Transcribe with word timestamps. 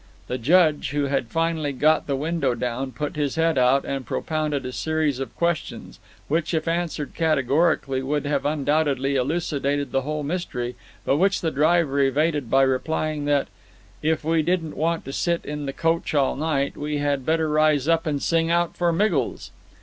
The 0.25 0.39
Judge, 0.39 0.89
who 0.89 1.03
had 1.03 1.27
finally 1.27 1.71
got 1.73 2.07
the 2.07 2.15
window 2.15 2.55
down, 2.55 2.91
put 2.91 3.15
his 3.15 3.35
head 3.35 3.55
out 3.55 3.85
and 3.85 4.03
propounded 4.03 4.65
a 4.65 4.71
series 4.71 5.19
of 5.19 5.35
questions, 5.35 5.99
which 6.27 6.55
if 6.55 6.67
answered 6.67 7.13
categorically 7.13 8.01
would 8.01 8.25
have 8.25 8.43
undoubtedly 8.43 9.13
elucidated 9.15 9.91
the 9.91 10.01
whole 10.01 10.23
mystery, 10.23 10.73
but 11.05 11.17
which 11.17 11.41
the 11.41 11.51
driver 11.51 11.99
evaded 11.99 12.49
by 12.49 12.63
replying 12.63 13.25
that 13.25 13.47
"if 14.01 14.23
we 14.23 14.41
didn't 14.41 14.75
want 14.75 15.05
to 15.05 15.13
sit 15.13 15.45
in 15.45 15.67
the 15.67 15.71
coach 15.73 16.15
all 16.15 16.35
night, 16.35 16.75
we 16.75 16.97
had 16.97 17.23
better 17.23 17.47
rise 17.47 17.87
up 17.87 18.07
and 18.07 18.23
sing 18.23 18.49
out 18.49 18.75
for 18.75 18.91
Miggles." 18.91 19.51